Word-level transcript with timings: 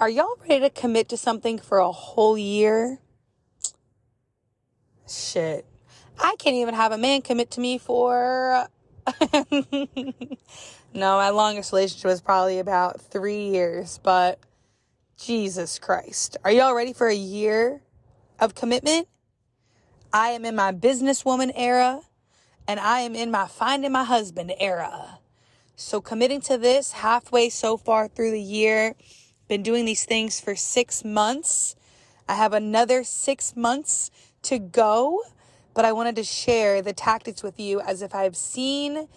Are 0.00 0.08
y'all 0.08 0.38
ready 0.48 0.60
to 0.60 0.70
commit 0.70 1.08
to 1.08 1.16
something 1.16 1.58
for 1.58 1.78
a 1.78 1.90
whole 1.90 2.38
year? 2.38 3.00
Shit. 5.08 5.66
I 6.16 6.36
can't 6.38 6.54
even 6.54 6.74
have 6.74 6.92
a 6.92 6.98
man 6.98 7.20
commit 7.20 7.50
to 7.52 7.60
me 7.60 7.78
for. 7.78 8.68
no, 9.32 9.72
my 10.94 11.30
longest 11.30 11.72
relationship 11.72 12.04
was 12.04 12.20
probably 12.20 12.60
about 12.60 13.00
three 13.00 13.48
years, 13.48 13.98
but 14.04 14.38
Jesus 15.16 15.80
Christ. 15.80 16.36
Are 16.44 16.52
y'all 16.52 16.76
ready 16.76 16.92
for 16.92 17.08
a 17.08 17.16
year 17.16 17.80
of 18.38 18.54
commitment? 18.54 19.08
I 20.12 20.28
am 20.28 20.44
in 20.44 20.54
my 20.54 20.70
businesswoman 20.70 21.50
era 21.56 22.02
and 22.68 22.78
I 22.78 23.00
am 23.00 23.16
in 23.16 23.32
my 23.32 23.48
finding 23.48 23.90
my 23.90 24.04
husband 24.04 24.52
era. 24.60 25.18
So 25.74 26.00
committing 26.00 26.40
to 26.42 26.56
this 26.56 26.92
halfway 26.92 27.48
so 27.48 27.76
far 27.76 28.06
through 28.06 28.30
the 28.30 28.40
year 28.40 28.94
been 29.48 29.62
doing 29.62 29.84
these 29.84 30.04
things 30.04 30.40
for 30.40 30.54
six 30.54 31.04
months. 31.04 31.74
I 32.28 32.34
have 32.34 32.52
another 32.52 33.02
six 33.02 33.56
months 33.56 34.10
to 34.42 34.58
go, 34.58 35.22
but 35.74 35.84
I 35.84 35.92
wanted 35.92 36.16
to 36.16 36.24
share 36.24 36.82
the 36.82 36.92
tactics 36.92 37.42
with 37.42 37.58
you 37.58 37.80
as 37.80 38.02
if 38.02 38.14
I've 38.14 38.36
seen, 38.36 39.08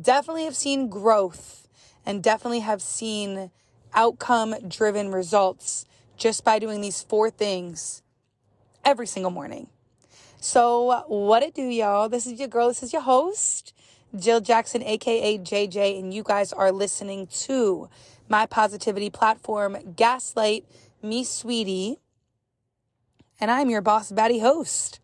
definitely 0.00 0.44
have 0.44 0.56
seen 0.56 0.88
growth 0.88 1.68
and 2.06 2.22
definitely 2.22 2.60
have 2.60 2.80
seen 2.80 3.50
outcome 3.92 4.54
driven 4.66 5.12
results 5.12 5.84
just 6.16 6.44
by 6.44 6.58
doing 6.58 6.80
these 6.80 7.02
four 7.02 7.30
things 7.30 8.02
every 8.84 9.06
single 9.06 9.30
morning. 9.30 9.68
So, 10.40 11.04
what 11.08 11.42
it 11.42 11.54
do, 11.54 11.62
y'all? 11.62 12.08
This 12.08 12.26
is 12.26 12.38
your 12.38 12.48
girl, 12.48 12.68
this 12.68 12.82
is 12.82 12.92
your 12.92 13.02
host, 13.02 13.74
Jill 14.16 14.40
Jackson, 14.40 14.82
aka 14.82 15.36
JJ, 15.36 15.98
and 15.98 16.14
you 16.14 16.22
guys 16.22 16.52
are 16.52 16.72
listening 16.72 17.26
to 17.26 17.88
my 18.28 18.46
positivity 18.46 19.10
platform, 19.10 19.76
Gaslight 19.96 20.64
Me 21.02 21.24
Sweetie. 21.24 21.98
And 23.40 23.50
I'm 23.50 23.70
your 23.70 23.80
boss 23.80 24.10
baddie 24.12 24.40
host. 24.40 25.00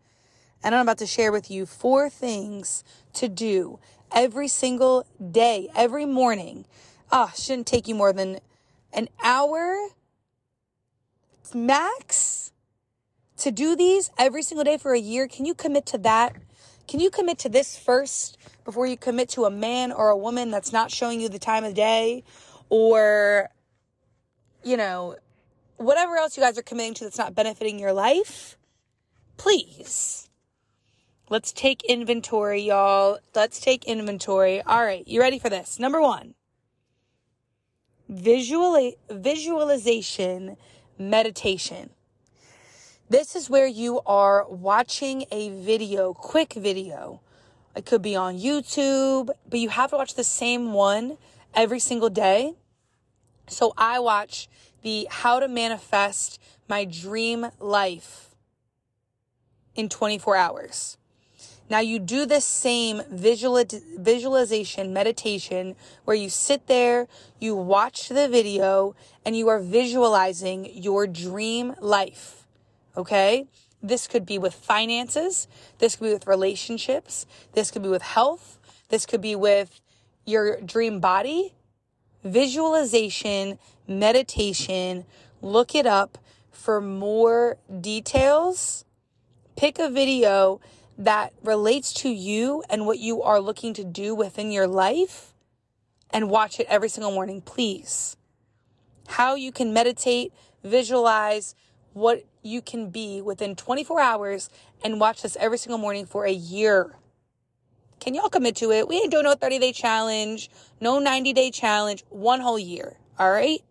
And 0.63 0.75
I'm 0.75 0.83
about 0.83 0.99
to 0.99 1.07
share 1.07 1.31
with 1.31 1.51
you 1.51 1.67
four 1.67 2.09
things 2.09 2.85
to 3.15 3.29
do 3.29 3.79
every 4.13 4.49
single 4.49 5.07
day, 5.31 5.69
every 5.75 6.07
morning. 6.07 6.65
Ah, 7.13 7.31
oh, 7.31 7.35
shouldn't 7.37 7.67
take 7.67 7.87
you 7.87 7.95
more 7.95 8.13
than 8.13 8.41
an 8.93 9.09
hour 9.23 9.89
max 11.55 12.53
to 13.37 13.51
do 13.51 13.77
these 13.77 14.11
every 14.19 14.43
single 14.43 14.65
day 14.65 14.79
for 14.79 14.93
a 14.93 14.99
year. 14.99 15.29
Can 15.29 15.45
you 15.45 15.55
commit 15.55 15.87
to 15.87 15.99
that? 15.99 16.35
Can 16.87 17.01
you 17.01 17.11
commit 17.11 17.39
to 17.41 17.49
this 17.49 17.77
first 17.77 18.39
before 18.65 18.87
you 18.87 18.97
commit 18.97 19.29
to 19.31 19.45
a 19.45 19.51
man 19.51 19.93
or 19.93 20.09
a 20.09 20.17
woman 20.17 20.51
that's 20.51 20.73
not 20.73 20.91
showing 20.91 21.21
you 21.21 21.29
the 21.29 21.39
time 21.39 21.65
of 21.65 21.75
day 21.75 22.25
or, 22.69 23.51
you 24.63 24.77
know, 24.77 25.17
whatever 25.77 26.17
else 26.17 26.37
you 26.37 26.43
guys 26.43 26.59
are 26.59 26.63
committing 26.63 26.95
to 26.95 27.05
that's 27.05 27.19
not 27.19 27.35
benefiting 27.35 27.79
your 27.79 27.93
life, 27.93 28.57
please. 29.37 30.29
Let's 31.31 31.53
take 31.53 31.83
inventory, 31.85 32.63
y'all. 32.63 33.19
Let's 33.35 33.59
take 33.61 33.85
inventory. 33.85 34.63
All 34.63 34.85
right, 34.85 35.07
you 35.09 35.21
ready 35.21 35.39
for 35.39 35.49
this? 35.49 35.79
Number 35.79 36.01
one, 36.01 36.35
visual 38.09 38.93
visualization 39.11 40.57
meditation. 40.99 41.91
This 43.09 43.37
is 43.37 43.51
where 43.51 43.67
you 43.67 44.01
are 44.07 44.47
watching 44.49 45.25
a 45.31 45.51
video, 45.51 46.15
quick 46.15 46.55
video. 46.55 47.21
It 47.77 47.87
could 47.87 48.03
be 48.03 48.17
on 48.17 48.39
YouTube, 48.39 49.31
but 49.49 49.59
you 49.59 49.69
have 49.71 49.91
to 49.91 49.97
watch 49.97 50.15
the 50.15 50.25
same 50.25 50.73
one 50.73 51.19
every 51.55 51.79
single 51.79 52.11
day. 52.11 52.55
So 53.47 53.73
I 53.77 53.99
watch 54.01 54.49
the 54.83 55.07
how 55.11 55.41
to 55.41 55.49
manifest 55.49 56.41
my 56.69 56.85
dream 56.85 57.47
life 57.59 58.35
in 59.75 59.89
24 59.89 60.37
hours. 60.37 60.99
Now 61.71 61.81
you 61.81 61.99
do 61.99 62.27
this 62.27 62.45
same 62.45 63.03
visual, 63.11 63.63
visualization 63.99 64.93
meditation 64.93 65.77
where 66.05 66.17
you 66.17 66.29
sit 66.29 66.67
there, 66.67 67.09
you 67.41 67.57
watch 67.57 68.09
the 68.09 68.29
video 68.29 68.95
and 69.25 69.37
you 69.37 69.49
are 69.49 69.61
visualizing 69.61 70.69
your 70.75 71.07
dream 71.07 71.75
life. 71.81 72.47
Okay. 72.97 73.47
This 73.83 74.07
could 74.07 74.25
be 74.25 74.39
with 74.39 74.55
finances. 74.55 75.47
This 75.79 75.97
could 75.97 76.05
be 76.05 76.13
with 76.15 76.27
relationships. 76.27 77.27
This 77.53 77.71
could 77.71 77.83
be 77.83 77.89
with 77.91 78.01
health. 78.01 78.59
This 78.89 79.05
could 79.05 79.21
be 79.21 79.37
with 79.37 79.81
your 80.25 80.61
dream 80.61 81.01
body, 81.01 81.55
visualization, 82.23 83.59
meditation. 83.87 85.05
Look 85.43 85.75
it 85.75 85.87
up 85.87 86.19
for 86.51 86.81
more 86.81 87.59
details. 87.81 88.85
Pick 89.57 89.79
a 89.79 89.91
video 89.91 90.61
that 90.97 91.33
relates 91.43 91.93
to 91.93 92.09
you 92.09 92.63
and 92.71 92.87
what 92.87 92.99
you 92.99 93.23
are 93.23 93.41
looking 93.41 93.75
to 93.75 93.85
do 93.85 94.15
within 94.15 94.51
your 94.51 94.67
life 94.67 95.35
and 96.11 96.31
watch 96.31 96.61
it 96.61 96.67
every 96.69 96.89
single 96.89 97.13
morning, 97.13 97.41
please. 97.41 98.17
How 99.09 99.35
you 99.35 99.53
can 99.53 99.73
meditate, 99.73 100.33
visualize 100.63 101.55
what 101.93 102.25
you 102.43 102.63
can 102.63 102.91
be 102.91 103.21
within 103.21 103.57
24 103.57 104.01
hours 104.01 104.51
and 104.83 105.01
watch 105.01 105.23
this 105.23 105.37
every 105.41 105.59
single 105.59 105.79
morning 105.79 106.07
for 106.07 106.25
a 106.25 106.33
year. 106.33 106.95
Can 108.05 108.13
y'all 108.13 108.29
commit 108.29 108.57
to 108.57 108.71
it? 108.71 108.87
We 108.87 108.97
ain't 108.97 109.11
doing 109.11 109.25
no 109.25 109.35
30 109.35 109.59
day 109.59 109.73
challenge, 109.73 110.51
no 110.79 110.99
90 110.99 111.33
day 111.33 111.51
challenge, 111.51 112.05
one 112.11 112.41
whole 112.41 112.59
year. 112.59 112.99
All 113.19 113.31
right. 113.31 113.63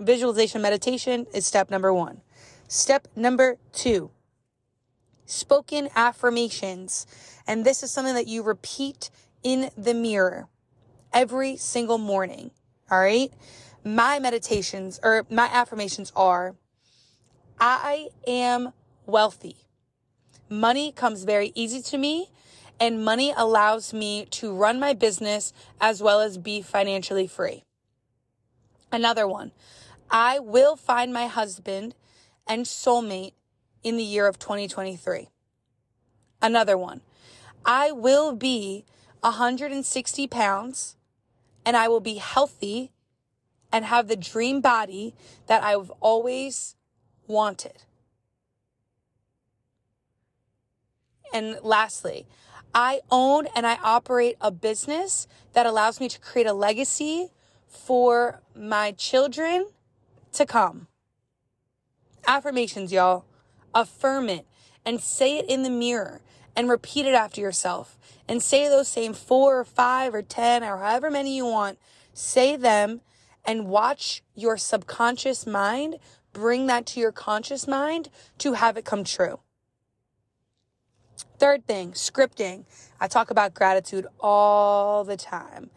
Visualization 0.00 0.60
meditation 0.60 1.24
is 1.32 1.46
step 1.46 1.70
number 1.70 1.94
one. 1.94 2.20
Step 2.66 3.06
number 3.14 3.58
two, 3.72 4.10
spoken 5.24 5.88
affirmations. 5.94 7.06
And 7.46 7.64
this 7.64 7.84
is 7.84 7.92
something 7.92 8.14
that 8.14 8.26
you 8.26 8.42
repeat 8.42 9.08
in 9.44 9.70
the 9.78 9.94
mirror 9.94 10.48
every 11.12 11.56
single 11.56 11.98
morning. 11.98 12.50
All 12.90 12.98
right. 12.98 13.32
My 13.84 14.18
meditations 14.18 14.98
or 15.00 15.26
my 15.30 15.46
affirmations 15.46 16.12
are 16.16 16.56
I 17.60 18.08
am 18.26 18.72
wealthy. 19.06 19.58
Money 20.50 20.90
comes 20.90 21.22
very 21.22 21.52
easy 21.54 21.80
to 21.82 21.98
me 21.98 22.30
and 22.80 23.04
money 23.04 23.32
allows 23.36 23.92
me 23.92 24.26
to 24.26 24.54
run 24.54 24.78
my 24.78 24.94
business 24.94 25.52
as 25.80 26.02
well 26.02 26.20
as 26.20 26.38
be 26.38 26.62
financially 26.62 27.26
free. 27.26 27.64
Another 28.92 29.26
one, 29.26 29.52
I 30.10 30.38
will 30.38 30.76
find 30.76 31.12
my 31.12 31.26
husband 31.26 31.94
and 32.46 32.64
soulmate 32.64 33.32
in 33.82 33.96
the 33.96 34.04
year 34.04 34.26
of 34.26 34.38
2023. 34.38 35.28
Another 36.40 36.78
one, 36.78 37.02
I 37.64 37.90
will 37.92 38.34
be 38.34 38.84
160 39.20 40.26
pounds 40.28 40.96
and 41.66 41.76
I 41.76 41.88
will 41.88 42.00
be 42.00 42.14
healthy 42.14 42.92
and 43.72 43.84
have 43.84 44.08
the 44.08 44.16
dream 44.16 44.60
body 44.60 45.14
that 45.46 45.62
I've 45.62 45.90
always 46.00 46.76
wanted. 47.26 47.82
And 51.32 51.58
lastly, 51.62 52.26
I 52.74 53.00
own 53.10 53.46
and 53.54 53.66
I 53.66 53.78
operate 53.82 54.36
a 54.40 54.50
business 54.50 55.26
that 55.52 55.66
allows 55.66 56.00
me 56.00 56.08
to 56.08 56.20
create 56.20 56.46
a 56.46 56.52
legacy 56.52 57.28
for 57.66 58.40
my 58.54 58.92
children 58.92 59.68
to 60.32 60.46
come. 60.46 60.88
Affirmations, 62.26 62.92
y'all. 62.92 63.24
Affirm 63.74 64.28
it 64.28 64.46
and 64.84 65.00
say 65.00 65.38
it 65.38 65.48
in 65.48 65.62
the 65.62 65.70
mirror 65.70 66.20
and 66.56 66.68
repeat 66.68 67.06
it 67.06 67.14
after 67.14 67.40
yourself 67.40 67.98
and 68.28 68.42
say 68.42 68.68
those 68.68 68.88
same 68.88 69.14
four 69.14 69.60
or 69.60 69.64
five 69.64 70.14
or 70.14 70.22
10 70.22 70.62
or 70.62 70.78
however 70.78 71.10
many 71.10 71.36
you 71.36 71.46
want. 71.46 71.78
Say 72.12 72.56
them 72.56 73.00
and 73.44 73.68
watch 73.68 74.22
your 74.34 74.56
subconscious 74.56 75.46
mind 75.46 75.98
bring 76.32 76.66
that 76.66 76.86
to 76.86 77.00
your 77.00 77.12
conscious 77.12 77.66
mind 77.66 78.08
to 78.38 78.52
have 78.54 78.76
it 78.76 78.84
come 78.84 79.04
true. 79.04 79.40
Third 81.38 81.66
thing, 81.66 81.92
scripting. 81.92 82.64
I 83.00 83.08
talk 83.08 83.30
about 83.30 83.54
gratitude 83.54 84.06
all 84.20 85.04
the 85.04 85.16
time. 85.16 85.70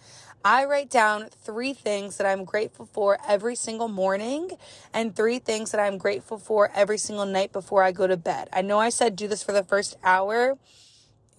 I 0.44 0.66
write 0.66 0.90
down 0.90 1.30
three 1.44 1.74
things 1.74 2.18
that 2.18 2.26
I'm 2.26 2.46
grateful 2.46 2.88
for 2.88 3.20
every 3.28 3.56
single 3.56 3.88
morning 3.88 4.52
and 4.94 5.16
three 5.16 5.38
things 5.38 5.72
that 5.72 5.80
I'm 5.80 6.00
grateful 6.00 6.40
for 6.40 6.72
every 6.74 6.98
single 6.98 7.28
night 7.28 7.52
before 7.54 7.84
I 7.84 7.92
go 7.92 8.08
to 8.08 8.18
bed. 8.18 8.50
I 8.52 8.64
know 8.64 8.80
I 8.80 8.90
said 8.90 9.16
do 9.16 9.28
this 9.28 9.44
for 9.44 9.52
the 9.52 9.64
first 9.64 9.98
hour, 10.04 10.58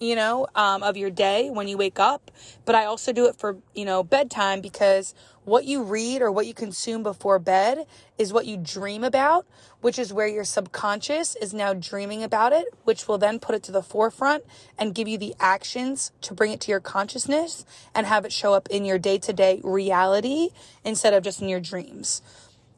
you 0.03 0.15
know, 0.15 0.47
um, 0.55 0.83
of 0.83 0.97
your 0.97 1.09
day 1.09 1.49
when 1.49 1.67
you 1.67 1.77
wake 1.77 1.99
up, 1.99 2.31
but 2.65 2.75
I 2.75 2.85
also 2.85 3.13
do 3.13 3.25
it 3.27 3.35
for, 3.35 3.57
you 3.73 3.85
know, 3.85 4.03
bedtime 4.03 4.61
because 4.61 5.13
what 5.45 5.65
you 5.65 5.83
read 5.83 6.21
or 6.21 6.31
what 6.31 6.45
you 6.45 6.53
consume 6.53 7.03
before 7.03 7.39
bed 7.39 7.85
is 8.17 8.31
what 8.31 8.45
you 8.45 8.57
dream 8.57 9.03
about, 9.03 9.45
which 9.81 9.99
is 9.99 10.13
where 10.13 10.27
your 10.27 10.43
subconscious 10.43 11.35
is 11.35 11.53
now 11.53 11.73
dreaming 11.73 12.23
about 12.23 12.53
it, 12.53 12.67
which 12.83 13.07
will 13.07 13.17
then 13.17 13.39
put 13.39 13.55
it 13.55 13.63
to 13.63 13.71
the 13.71 13.83
forefront 13.83 14.43
and 14.77 14.95
give 14.95 15.07
you 15.07 15.17
the 15.17 15.35
actions 15.39 16.11
to 16.21 16.33
bring 16.33 16.51
it 16.51 16.61
to 16.61 16.71
your 16.71 16.79
consciousness 16.79 17.65
and 17.93 18.07
have 18.07 18.25
it 18.25 18.31
show 18.31 18.53
up 18.53 18.69
in 18.69 18.85
your 18.85 18.97
day 18.97 19.17
to 19.17 19.33
day 19.33 19.59
reality 19.63 20.49
instead 20.83 21.13
of 21.13 21.23
just 21.23 21.41
in 21.41 21.49
your 21.49 21.59
dreams. 21.59 22.21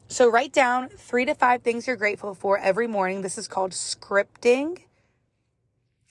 So 0.08 0.28
write 0.30 0.52
down 0.52 0.88
three 0.88 1.24
to 1.24 1.34
five 1.34 1.62
things 1.62 1.86
you're 1.86 1.96
grateful 1.96 2.34
for 2.34 2.58
every 2.58 2.86
morning. 2.86 3.22
This 3.22 3.38
is 3.38 3.48
called 3.48 3.72
scripting. 3.72 4.85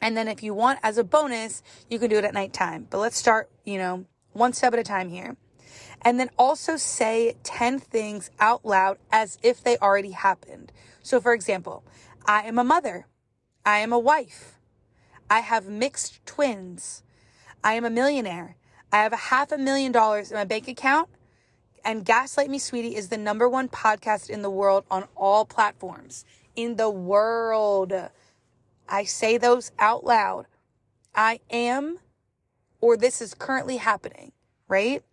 And 0.02 0.16
then 0.16 0.28
if 0.28 0.44
you 0.44 0.54
want 0.54 0.80
as 0.84 0.98
a 0.98 1.04
bonus, 1.04 1.64
you 1.90 2.00
can 2.00 2.10
do 2.10 2.18
it 2.18 2.26
at 2.26 2.34
nighttime. 2.34 2.88
But 2.90 3.00
let's 3.00 3.18
start, 3.18 3.50
you 3.64 3.78
know, 3.78 4.06
one 4.34 4.54
step 4.54 4.74
at 4.74 4.80
a 4.80 4.84
time 4.84 5.10
here. 5.10 5.38
And 6.02 6.20
then 6.20 6.30
also 6.38 6.78
say 6.78 7.36
10 7.44 7.80
things 7.80 8.30
out 8.40 8.66
loud 8.66 8.98
as 9.12 9.38
if 9.42 9.64
they 9.64 9.78
already 9.78 10.12
happened. 10.12 10.72
So 11.02 11.20
for 11.20 11.34
example, 11.34 11.84
I 12.26 12.44
am 12.44 12.60
a 12.60 12.64
mother. 12.64 13.08
I 13.66 13.80
am 13.80 13.92
a 13.92 14.00
wife. 14.00 14.60
I 15.30 15.40
have 15.40 15.68
mixed 15.68 16.24
twins. 16.26 17.04
I 17.64 17.74
am 17.74 17.86
a 17.86 17.90
millionaire. 17.90 18.58
I 18.92 18.98
have 18.98 19.14
a 19.14 19.18
half 19.18 19.52
a 19.52 19.58
million 19.58 19.92
dollars 19.92 20.32
in 20.32 20.38
my 20.38 20.44
bank 20.44 20.68
account. 20.68 21.10
And 21.84 22.06
Gaslight 22.06 22.50
Me 22.50 22.60
Sweetie 22.60 22.96
is 22.96 23.10
the 23.10 23.18
number 23.18 23.50
one 23.50 23.70
podcast 23.70 24.30
in 24.30 24.42
the 24.42 24.50
world 24.50 24.86
on 24.90 25.06
all 25.16 25.46
platforms. 25.46 26.26
In 26.56 26.76
the 26.76 26.90
world. 26.90 27.94
I 28.88 29.04
say 29.04 29.38
those 29.38 29.72
out 29.80 30.04
loud. 30.04 30.46
I 31.16 31.40
am, 31.50 32.00
or 32.82 32.98
this 32.98 33.22
is 33.22 33.34
currently 33.34 33.78
happening, 33.78 34.32
right? 34.68 35.04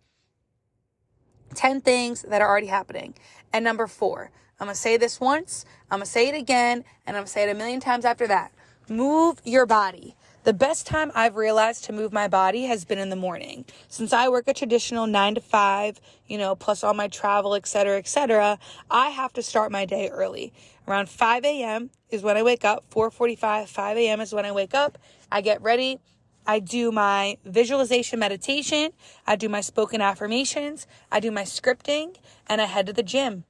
10 1.55 1.81
things 1.81 2.23
that 2.23 2.41
are 2.41 2.49
already 2.49 2.67
happening. 2.67 3.15
And 3.51 3.63
number 3.63 3.87
four, 3.87 4.31
I'm 4.59 4.67
going 4.67 4.75
to 4.75 4.79
say 4.79 4.97
this 4.97 5.19
once, 5.19 5.65
I'm 5.89 5.99
going 5.99 6.05
to 6.05 6.11
say 6.11 6.29
it 6.29 6.35
again, 6.35 6.83
and 7.05 7.15
I'm 7.15 7.21
going 7.21 7.25
to 7.25 7.31
say 7.31 7.43
it 7.43 7.51
a 7.51 7.57
million 7.57 7.79
times 7.79 8.05
after 8.05 8.27
that. 8.27 8.51
Move 8.89 9.41
your 9.43 9.65
body. 9.65 10.15
The 10.43 10.51
best 10.51 10.85
time 10.85 11.09
I've 11.15 11.37
realized 11.37 11.85
to 11.85 11.93
move 11.93 12.11
my 12.11 12.27
body 12.27 12.63
has 12.63 12.83
been 12.83 12.97
in 12.97 13.09
the 13.09 13.15
morning. 13.15 13.63
Since 13.87 14.11
I 14.11 14.27
work 14.27 14.45
a 14.49 14.53
traditional 14.53 15.07
nine 15.07 15.35
to 15.35 15.41
five, 15.41 16.01
you 16.27 16.37
know, 16.37 16.53
plus 16.53 16.83
all 16.83 16.93
my 16.93 17.07
travel, 17.07 17.55
et 17.55 17.65
cetera, 17.65 17.97
et 17.97 18.09
cetera, 18.09 18.59
I 18.91 19.11
have 19.11 19.31
to 19.33 19.41
start 19.41 19.71
my 19.71 19.85
day 19.85 20.09
early. 20.09 20.51
Around 20.85 21.07
5 21.07 21.45
a.m. 21.45 21.91
is 22.09 22.23
when 22.23 22.35
I 22.35 22.43
wake 22.43 22.65
up. 22.65 22.83
4:45, 22.89 23.69
5 23.69 23.97
a.m. 23.97 24.19
is 24.19 24.33
when 24.33 24.45
I 24.45 24.51
wake 24.51 24.73
up. 24.73 24.97
I 25.31 25.39
get 25.39 25.61
ready. 25.61 26.01
I 26.45 26.59
do 26.59 26.91
my 26.91 27.37
visualization 27.45 28.19
meditation. 28.19 28.91
I 29.25 29.37
do 29.37 29.47
my 29.47 29.61
spoken 29.61 30.01
affirmations. 30.01 30.87
I 31.09 31.21
do 31.21 31.31
my 31.31 31.43
scripting 31.43 32.17
and 32.47 32.59
I 32.59 32.65
head 32.65 32.87
to 32.87 32.93
the 32.93 33.01
gym. 33.01 33.45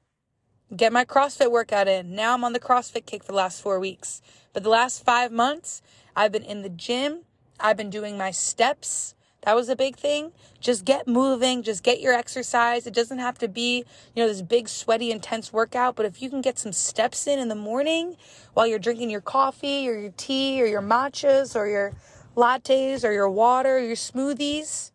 Get 0.74 0.92
my 0.92 1.04
CrossFit 1.04 1.50
workout 1.50 1.88
in. 1.88 2.14
Now 2.14 2.34
I'm 2.34 2.44
on 2.44 2.52
the 2.52 2.60
CrossFit 2.60 3.04
kick 3.04 3.24
for 3.24 3.32
the 3.32 3.38
last 3.38 3.60
four 3.60 3.80
weeks. 3.80 4.22
But 4.52 4.62
the 4.62 4.68
last 4.68 5.04
five 5.04 5.32
months, 5.32 5.82
I've 6.16 6.32
been 6.32 6.44
in 6.44 6.62
the 6.62 6.68
gym. 6.68 7.20
I've 7.58 7.76
been 7.76 7.90
doing 7.90 8.16
my 8.16 8.30
steps. 8.30 9.14
That 9.44 9.54
was 9.54 9.68
a 9.68 9.76
big 9.76 9.96
thing. 9.96 10.32
Just 10.58 10.86
get 10.86 11.06
moving, 11.06 11.62
just 11.62 11.82
get 11.82 12.00
your 12.00 12.14
exercise. 12.14 12.86
It 12.86 12.94
doesn't 12.94 13.18
have 13.18 13.36
to 13.38 13.48
be, 13.48 13.84
you 14.14 14.22
know, 14.22 14.26
this 14.26 14.40
big, 14.40 14.68
sweaty, 14.68 15.10
intense 15.10 15.52
workout, 15.52 15.96
but 15.96 16.06
if 16.06 16.22
you 16.22 16.30
can 16.30 16.40
get 16.40 16.58
some 16.58 16.72
steps 16.72 17.26
in 17.26 17.38
in 17.38 17.48
the 17.48 17.54
morning 17.54 18.16
while 18.54 18.66
you're 18.66 18.78
drinking 18.78 19.10
your 19.10 19.20
coffee 19.20 19.86
or 19.88 19.94
your 19.94 20.12
tea 20.16 20.62
or 20.62 20.66
your 20.66 20.80
matchas 20.80 21.54
or 21.54 21.66
your 21.66 21.92
lattes 22.34 23.04
or 23.04 23.12
your 23.12 23.28
water 23.28 23.76
or 23.76 23.80
your 23.80 23.96
smoothies, 23.96 24.92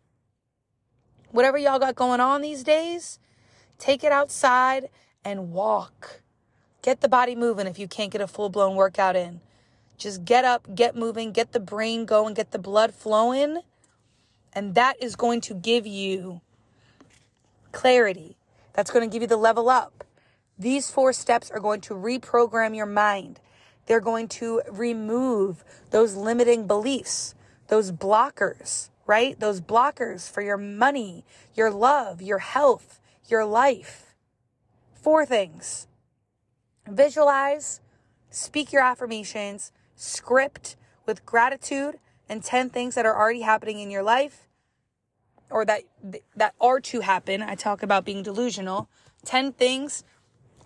whatever 1.30 1.56
y'all 1.56 1.78
got 1.78 1.94
going 1.94 2.18
on 2.18 2.42
these 2.42 2.64
days, 2.64 3.20
take 3.78 4.02
it 4.02 4.10
outside 4.10 4.88
and 5.24 5.52
walk. 5.52 6.22
Get 6.82 7.02
the 7.02 7.08
body 7.08 7.36
moving 7.36 7.68
if 7.68 7.78
you 7.78 7.86
can't 7.86 8.10
get 8.10 8.20
a 8.20 8.26
full 8.26 8.48
blown 8.48 8.74
workout 8.74 9.14
in. 9.14 9.40
Just 10.00 10.24
get 10.24 10.46
up, 10.46 10.74
get 10.74 10.96
moving, 10.96 11.30
get 11.30 11.52
the 11.52 11.60
brain 11.60 12.06
going, 12.06 12.32
get 12.32 12.52
the 12.52 12.58
blood 12.58 12.94
flowing. 12.94 13.60
And 14.52 14.74
that 14.74 15.00
is 15.00 15.14
going 15.14 15.42
to 15.42 15.54
give 15.54 15.86
you 15.86 16.40
clarity. 17.70 18.38
That's 18.72 18.90
going 18.90 19.08
to 19.08 19.12
give 19.12 19.20
you 19.20 19.28
the 19.28 19.36
level 19.36 19.68
up. 19.68 20.04
These 20.58 20.90
four 20.90 21.12
steps 21.12 21.50
are 21.50 21.60
going 21.60 21.82
to 21.82 21.94
reprogram 21.94 22.74
your 22.74 22.86
mind. 22.86 23.40
They're 23.84 24.00
going 24.00 24.28
to 24.28 24.62
remove 24.70 25.64
those 25.90 26.14
limiting 26.14 26.66
beliefs, 26.66 27.34
those 27.68 27.92
blockers, 27.92 28.88
right? 29.06 29.38
Those 29.38 29.60
blockers 29.60 30.30
for 30.30 30.40
your 30.40 30.56
money, 30.56 31.26
your 31.54 31.70
love, 31.70 32.22
your 32.22 32.38
health, 32.38 33.00
your 33.28 33.44
life. 33.44 34.14
Four 34.94 35.26
things 35.26 35.86
visualize, 36.88 37.80
speak 38.30 38.72
your 38.72 38.82
affirmations, 38.82 39.72
script 40.00 40.76
with 41.04 41.26
gratitude 41.26 41.98
and 42.26 42.42
10 42.42 42.70
things 42.70 42.94
that 42.94 43.04
are 43.04 43.14
already 43.16 43.42
happening 43.42 43.80
in 43.80 43.90
your 43.90 44.02
life 44.02 44.48
or 45.50 45.64
that 45.66 45.82
that 46.34 46.54
are 46.60 46.80
to 46.80 47.00
happen. 47.00 47.42
I 47.42 47.54
talk 47.54 47.82
about 47.82 48.04
being 48.04 48.22
delusional. 48.22 48.88
10 49.26 49.52
things 49.52 50.02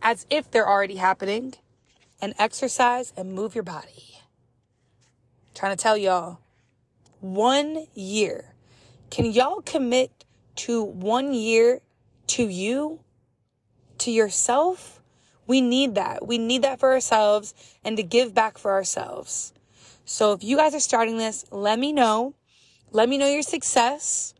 as 0.00 0.25
if 0.31 0.48
they're 0.50 0.69
already 0.69 0.96
happening 0.96 1.54
and 2.22 2.32
exercise 2.38 3.12
and 3.16 3.32
move 3.32 3.56
your 3.56 3.64
body. 3.64 4.20
I'm 4.20 5.54
trying 5.54 5.76
to 5.76 5.82
tell 5.82 5.96
y'all 5.96 6.38
1 7.20 7.87
year. 7.94 8.54
Can 9.10 9.26
y'all 9.26 9.62
commit 9.62 10.25
to 10.56 10.82
1 10.84 11.34
year 11.34 11.80
to 12.28 12.46
you? 12.46 13.00
To 13.98 14.10
yourself? 14.12 15.00
We 15.46 15.61
need 15.61 15.94
that. 15.94 16.26
We 16.26 16.38
need 16.38 16.62
that 16.62 16.81
for 16.81 16.93
ourselves 16.93 17.55
and 17.85 17.96
to 17.96 18.02
give 18.02 18.35
back 18.35 18.58
for 18.58 18.73
ourselves. 18.73 19.52
So 20.05 20.32
if 20.32 20.44
you 20.44 20.56
guys 20.56 20.75
are 20.75 20.81
starting 20.81 21.19
this, 21.19 21.44
let 21.50 21.79
me 21.79 21.93
know. 21.93 22.35
Let 22.91 23.08
me 23.08 23.19
know 23.19 23.26
your 23.26 23.43
success. 23.43 24.35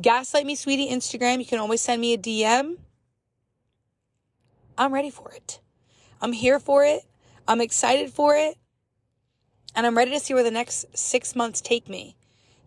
Gaslight 0.00 0.46
Me 0.46 0.54
Sweetie 0.54 0.90
Instagram. 0.90 1.38
You 1.38 1.46
can 1.46 1.58
always 1.58 1.80
send 1.80 2.00
me 2.00 2.12
a 2.12 2.18
DM. 2.18 2.76
I'm 4.76 4.94
ready 4.94 5.10
for 5.10 5.32
it. 5.32 5.60
I'm 6.20 6.32
here 6.32 6.58
for 6.58 6.84
it. 6.84 7.02
I'm 7.46 7.60
excited 7.60 8.10
for 8.10 8.36
it. 8.36 8.56
And 9.74 9.86
I'm 9.86 9.96
ready 9.96 10.10
to 10.12 10.20
see 10.20 10.34
where 10.34 10.42
the 10.42 10.50
next 10.50 10.86
six 10.96 11.34
months 11.34 11.60
take 11.60 11.88
me. 11.88 12.16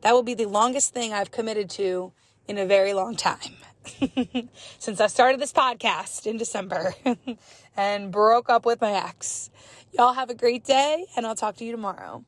That 0.02 0.14
will 0.14 0.24
be 0.24 0.34
the 0.34 0.46
longest 0.46 0.94
thing 0.94 1.14
I've 1.14 1.32
committed 1.32 1.70
to 1.72 2.12
in 2.48 2.58
a 2.58 2.66
very 2.66 2.94
long 2.94 3.16
time 3.16 3.56
since 4.80 5.00
I 5.00 5.08
started 5.08 5.40
this 5.40 5.54
podcast 5.54 6.26
in 6.26 6.38
December 6.38 6.94
and 7.78 8.12
broke 8.12 8.50
up 8.50 8.66
with 8.66 8.82
my 8.82 8.92
ex. 8.92 9.50
Y'all 9.92 10.14
have 10.14 10.30
a 10.30 10.36
great 10.36 10.64
day, 10.64 11.06
and 11.16 11.26
I'll 11.26 11.36
talk 11.36 11.58
to 11.58 11.66
you 11.66 11.72
tomorrow. 11.72 12.24